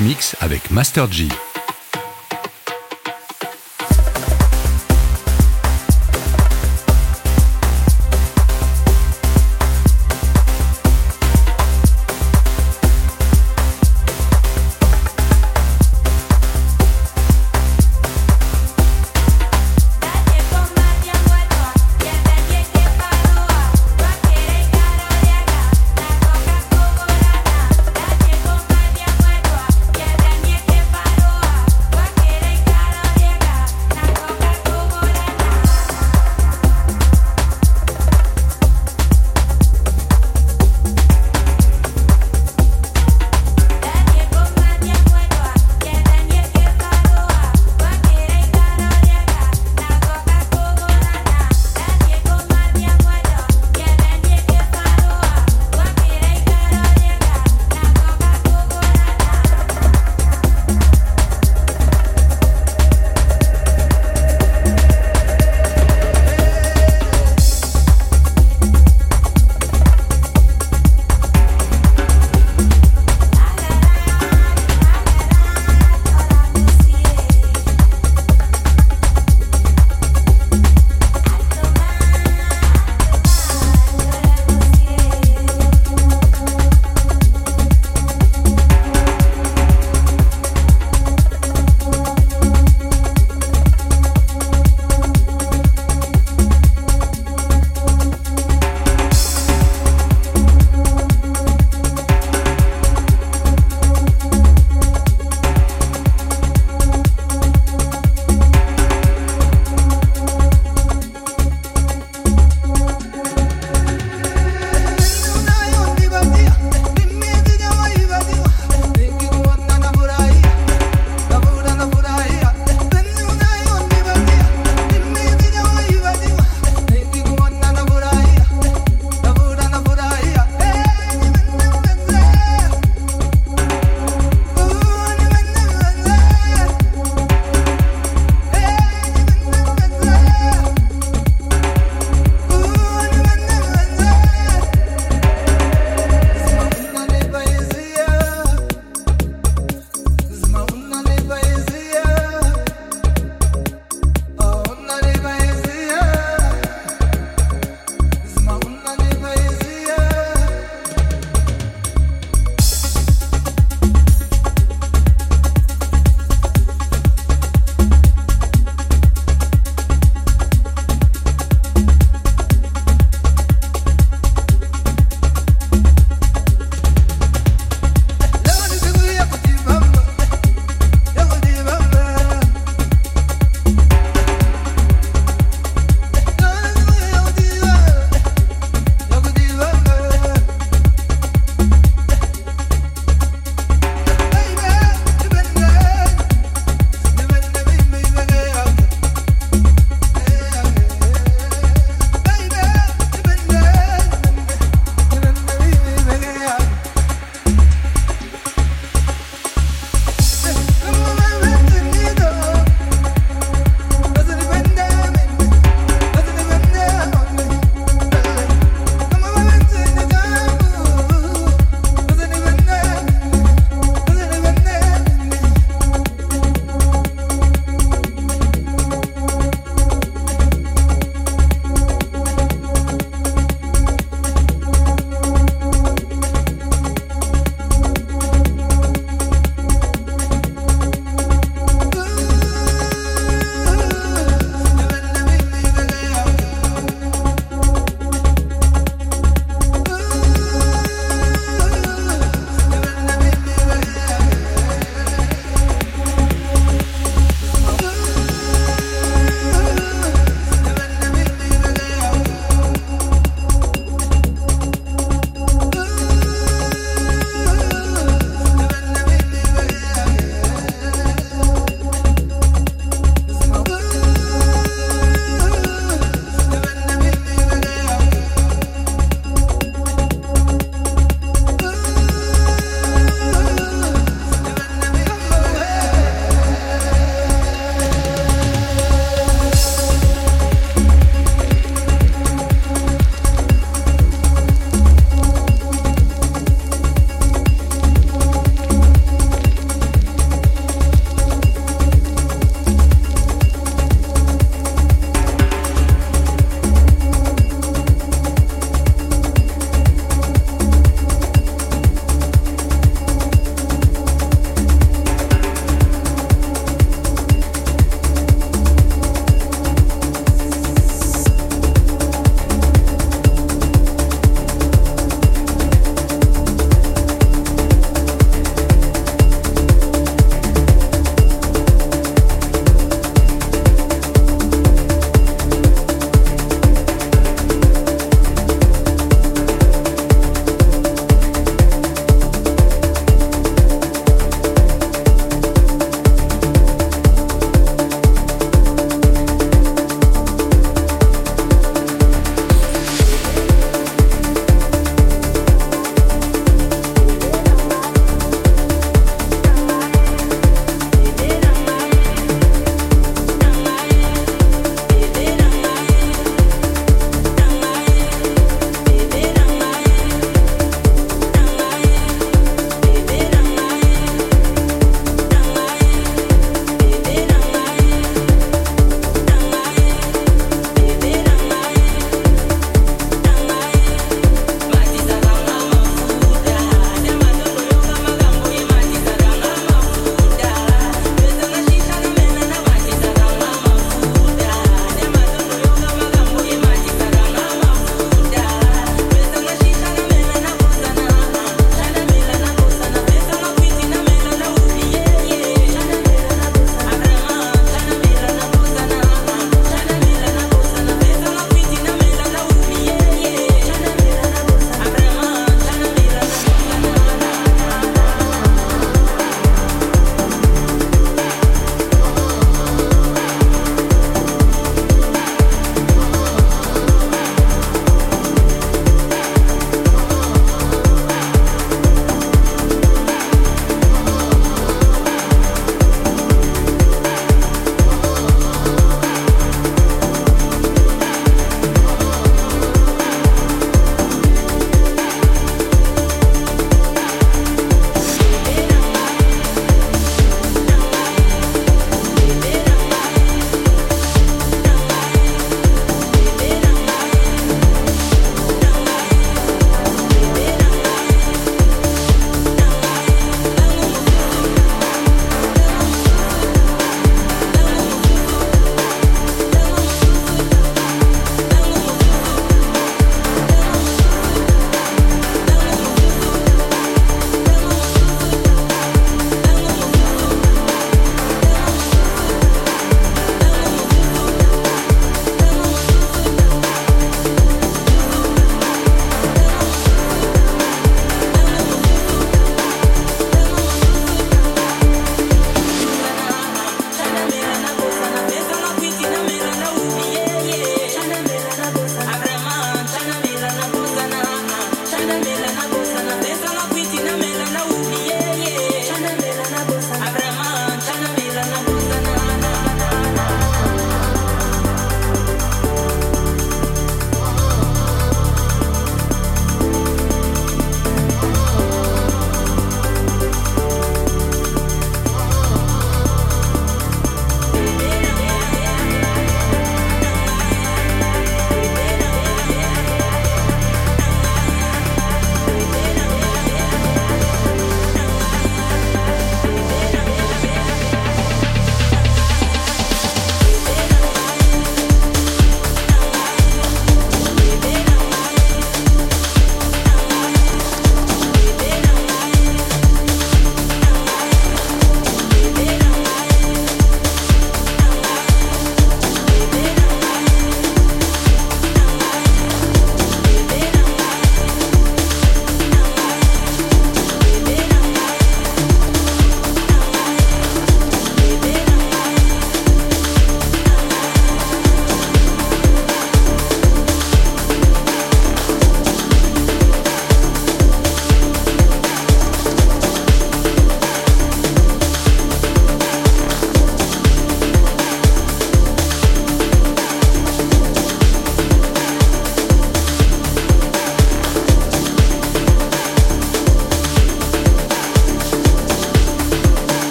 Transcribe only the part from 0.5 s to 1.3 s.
Master G.